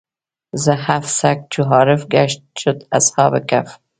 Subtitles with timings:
[0.63, 3.69] زحف سګ چو عارف ګشت شد اصحاب کهف.